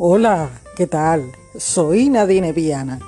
[0.00, 1.32] Hola, ¿qué tal?
[1.56, 3.00] Soy Nadine Viana,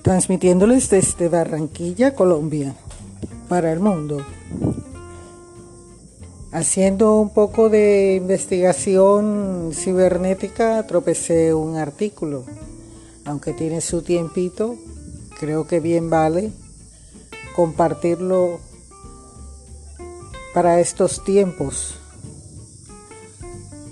[0.00, 2.74] transmitiéndoles desde Barranquilla, Colombia,
[3.50, 4.24] para el mundo.
[6.52, 12.46] Haciendo un poco de investigación cibernética, tropecé un artículo.
[13.26, 14.74] Aunque tiene su tiempito,
[15.38, 16.50] creo que bien vale
[17.54, 18.58] compartirlo
[20.54, 21.96] para estos tiempos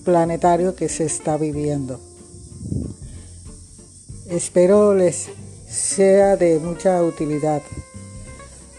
[0.07, 2.01] planetario que se está viviendo.
[4.29, 5.29] Espero les
[5.69, 7.61] sea de mucha utilidad.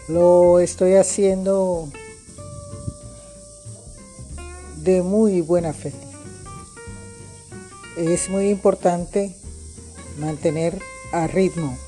[0.08, 1.88] Lo estoy haciendo
[4.82, 5.92] de muy buena fe.
[7.96, 9.36] Es muy importante
[10.18, 10.80] mantener
[11.12, 11.78] a ritmo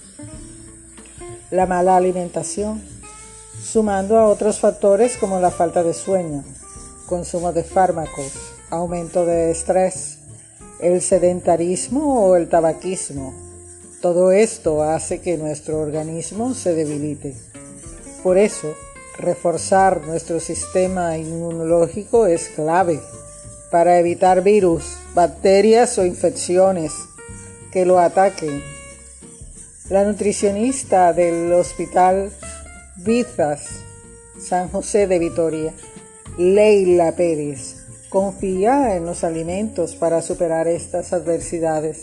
[1.52, 2.82] la mala alimentación,
[3.62, 6.44] sumando a otros factores como la falta de sueño,
[7.06, 8.32] consumo de fármacos,
[8.70, 10.18] aumento de estrés,
[10.80, 13.34] el sedentarismo o el tabaquismo.
[14.00, 17.34] Todo esto hace que nuestro organismo se debilite.
[18.22, 18.68] Por eso,
[19.20, 23.00] Reforzar nuestro sistema inmunológico es clave
[23.70, 26.92] para evitar virus, bacterias o infecciones
[27.70, 28.62] que lo ataquen.
[29.90, 32.32] La nutricionista del Hospital
[32.96, 33.68] Vizas
[34.38, 35.72] San José de Vitoria,
[36.38, 42.02] Leila Pérez, confía en los alimentos para superar estas adversidades,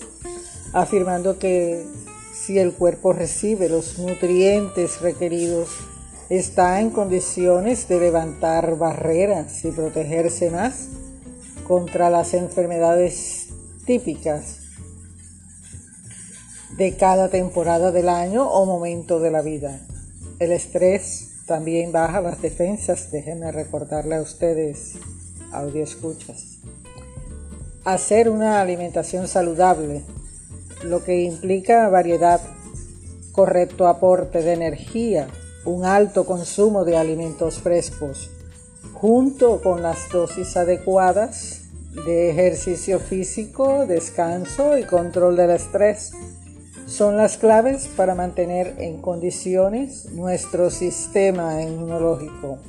[0.73, 1.85] afirmando que
[2.33, 5.69] si el cuerpo recibe los nutrientes requeridos,
[6.29, 10.87] está en condiciones de levantar barreras y protegerse más
[11.67, 13.49] contra las enfermedades
[13.85, 14.59] típicas
[16.77, 19.81] de cada temporada del año o momento de la vida.
[20.39, 24.93] El estrés también baja las defensas, déjenme recordarle a ustedes,
[25.51, 26.59] audio escuchas.
[27.85, 30.03] Hacer una alimentación saludable,
[30.83, 32.39] lo que implica variedad,
[33.31, 35.27] correcto aporte de energía,
[35.65, 38.29] un alto consumo de alimentos frescos,
[38.93, 41.61] junto con las dosis adecuadas
[42.05, 46.11] de ejercicio físico, descanso y control del estrés,
[46.87, 52.59] son las claves para mantener en condiciones nuestro sistema inmunológico.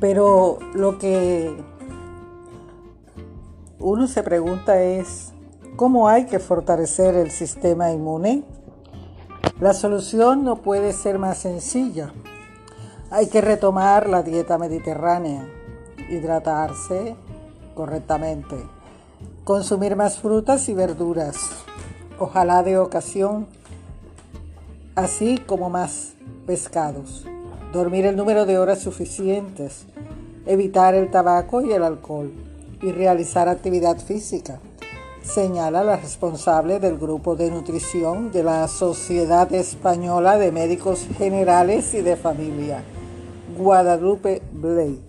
[0.00, 1.54] Pero lo que
[3.78, 5.34] uno se pregunta es,
[5.76, 8.42] ¿cómo hay que fortalecer el sistema inmune?
[9.60, 12.14] La solución no puede ser más sencilla.
[13.12, 15.44] Hay que retomar la dieta mediterránea,
[16.08, 17.16] hidratarse
[17.74, 18.54] correctamente,
[19.42, 21.36] consumir más frutas y verduras,
[22.20, 23.48] ojalá de ocasión,
[24.94, 26.12] así como más
[26.46, 27.26] pescados,
[27.72, 29.86] dormir el número de horas suficientes,
[30.46, 32.32] evitar el tabaco y el alcohol
[32.80, 34.60] y realizar actividad física,
[35.24, 42.02] señala la responsable del grupo de nutrición de la Sociedad Española de Médicos Generales y
[42.02, 42.84] de Familia,
[43.60, 45.02] Guadalupe Blake.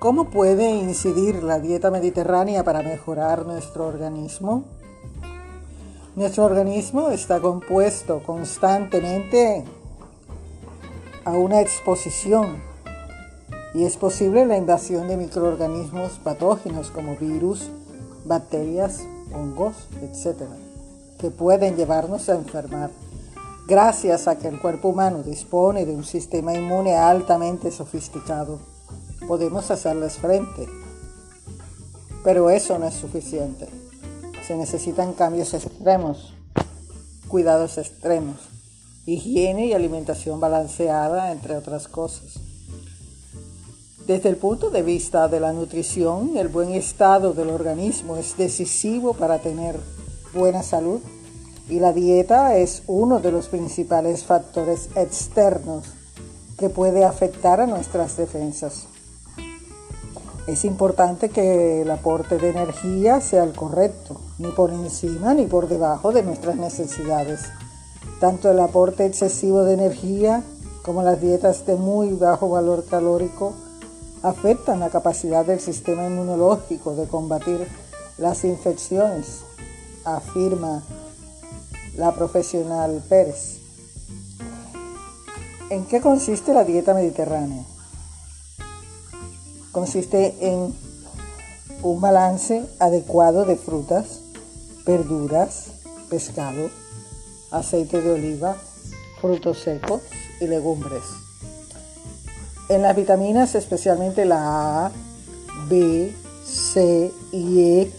[0.00, 4.64] ¿Cómo puede incidir la dieta mediterránea para mejorar nuestro organismo?
[6.16, 9.62] Nuestro organismo está compuesto constantemente
[11.24, 12.60] a una exposición
[13.74, 17.70] y es posible la invasión de microorganismos patógenos como virus,
[18.24, 20.48] bacterias, hongos, etc.,
[21.20, 22.90] que pueden llevarnos a enfermar.
[23.66, 28.60] Gracias a que el cuerpo humano dispone de un sistema inmune altamente sofisticado
[29.26, 30.68] podemos hacerles frente.
[32.22, 33.68] Pero eso no es suficiente.
[34.46, 36.34] Se necesitan cambios extremos,
[37.26, 38.36] cuidados extremos,
[39.04, 42.38] higiene y alimentación balanceada, entre otras cosas.
[44.06, 49.14] Desde el punto de vista de la nutrición, el buen estado del organismo es decisivo
[49.14, 49.80] para tener
[50.32, 51.00] buena salud
[51.68, 55.86] y la dieta es uno de los principales factores externos
[56.58, 58.86] que puede afectar a nuestras defensas.
[60.46, 65.68] Es importante que el aporte de energía sea el correcto, ni por encima ni por
[65.68, 67.46] debajo de nuestras necesidades.
[68.20, 70.44] Tanto el aporte excesivo de energía
[70.84, 73.54] como las dietas de muy bajo valor calórico
[74.22, 77.66] afectan la capacidad del sistema inmunológico de combatir
[78.18, 79.42] las infecciones,
[80.04, 80.82] afirma
[81.96, 83.58] la profesional Pérez.
[85.70, 87.64] ¿En qué consiste la dieta mediterránea?
[89.76, 90.74] consiste en
[91.82, 94.22] un balance adecuado de frutas,
[94.86, 95.66] verduras,
[96.08, 96.70] pescado,
[97.50, 98.56] aceite de oliva,
[99.20, 100.00] frutos secos
[100.40, 101.02] y legumbres.
[102.70, 104.92] En las vitaminas, especialmente la A,
[105.68, 106.10] B,
[106.42, 107.92] C y E,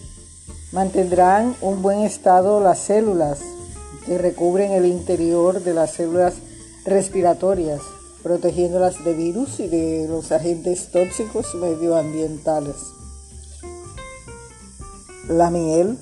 [0.71, 3.39] mantendrán un buen estado las células
[4.07, 6.33] que recubren el interior de las células
[6.85, 7.81] respiratorias
[8.23, 12.75] protegiéndolas de virus y de los agentes tóxicos medioambientales.
[15.29, 15.97] La miel,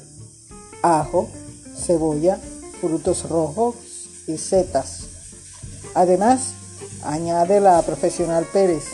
[0.81, 1.29] ajo,
[1.75, 2.39] cebolla,
[2.81, 3.75] frutos rojos
[4.27, 5.01] y setas.
[5.93, 6.53] Además,
[7.03, 8.85] añade la profesional Pérez.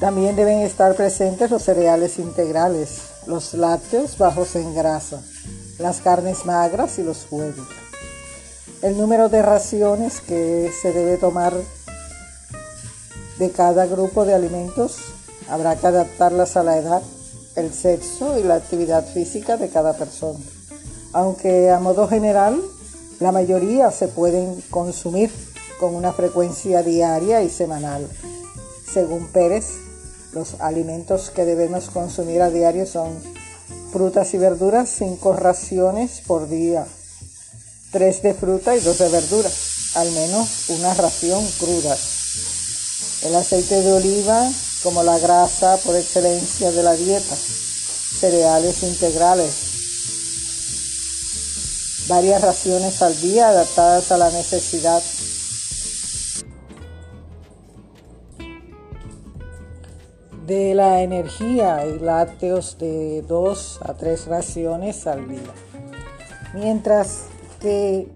[0.00, 5.22] También deben estar presentes los cereales integrales, los lácteos bajos en grasa,
[5.80, 7.66] las carnes magras y los huevos.
[8.82, 11.54] El número de raciones que se debe tomar
[13.38, 14.98] de cada grupo de alimentos
[15.48, 17.02] habrá que adaptarlas a la edad,
[17.56, 20.38] el sexo y la actividad física de cada persona.
[21.12, 22.60] Aunque a modo general,
[23.18, 25.30] la mayoría se pueden consumir
[25.80, 28.06] con una frecuencia diaria y semanal.
[28.92, 29.66] Según Pérez,
[30.32, 33.39] los alimentos que debemos consumir a diario son
[33.90, 36.86] frutas y verduras, cinco raciones por día,
[37.92, 39.50] tres de fruta y dos de verdura,
[39.96, 41.96] al menos una ración cruda.
[43.22, 44.50] El aceite de oliva
[44.82, 49.54] como la grasa por excelencia de la dieta, cereales integrales,
[52.08, 55.02] varias raciones al día adaptadas a la necesidad.
[60.50, 65.54] De la energía y lácteos de dos a tres raciones al día.
[66.54, 67.28] Mientras
[67.60, 68.08] que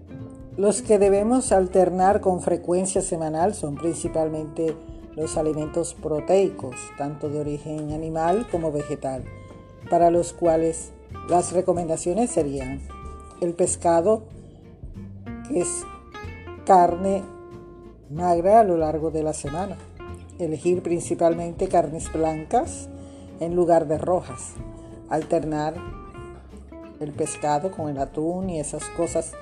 [0.57, 4.75] los que debemos alternar con frecuencia semanal son principalmente
[5.15, 9.23] los alimentos proteicos, tanto de origen animal como vegetal,
[9.89, 10.91] para los cuales
[11.29, 12.81] las recomendaciones serían
[13.39, 14.23] el pescado,
[15.47, 15.85] que es
[16.65, 17.23] carne
[18.09, 19.77] magra a lo largo de la semana,
[20.39, 22.89] elegir principalmente carnes blancas
[23.39, 24.53] en lugar de rojas,
[25.09, 25.75] alternar
[26.99, 29.33] el pescado con el atún y esas cosas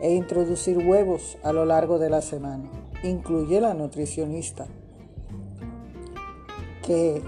[0.00, 2.70] e introducir huevos a lo largo de la semana.
[3.02, 4.66] Incluye la nutricionista
[6.84, 7.22] que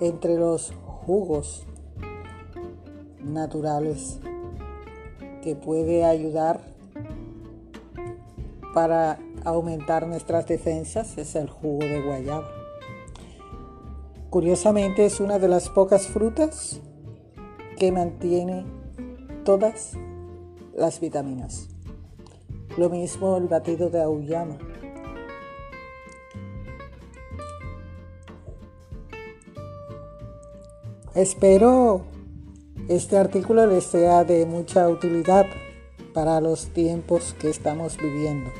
[0.00, 1.66] entre los jugos
[3.22, 4.18] naturales
[5.42, 6.60] que puede ayudar
[8.72, 12.50] para aumentar nuestras defensas es el jugo de guayaba.
[14.30, 16.80] Curiosamente es una de las pocas frutas
[17.78, 18.64] que mantiene
[19.44, 19.92] todas
[20.74, 21.68] las vitaminas.
[22.76, 24.58] Lo mismo el batido de auyama.
[31.14, 32.02] Espero
[32.88, 35.46] este artículo les sea de mucha utilidad
[36.12, 38.50] para los tiempos que estamos viviendo.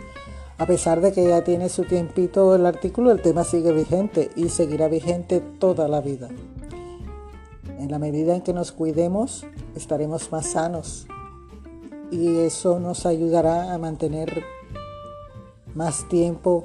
[0.57, 4.51] A pesar de que ya tiene su tiempito el artículo, el tema sigue vigente y
[4.51, 6.29] seguirá vigente toda la vida.
[7.79, 9.45] En la medida en que nos cuidemos,
[9.75, 11.07] estaremos más sanos
[12.11, 14.45] y eso nos ayudará a mantener
[15.75, 16.65] más tiempo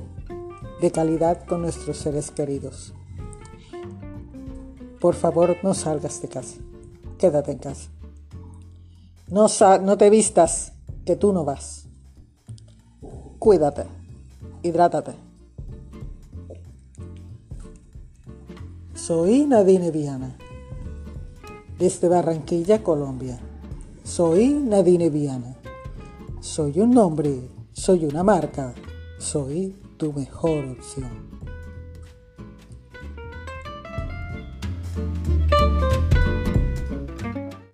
[0.81, 2.93] de calidad con nuestros seres queridos.
[4.99, 6.57] por favor no salgas de casa.
[7.17, 7.89] Quédate en casa.
[9.29, 9.47] No,
[9.81, 10.73] no te vistas,
[11.05, 11.88] que tú no vas.
[13.39, 13.85] Cuídate,
[14.63, 15.13] hidrátate.
[18.93, 20.35] Soy Nadine Viana,
[21.77, 23.39] desde Barranquilla, Colombia.
[24.03, 25.55] Soy Nadine Viana.
[26.41, 27.39] Soy un nombre,
[27.71, 28.73] soy una marca,
[29.19, 31.28] soy tu mejor opción.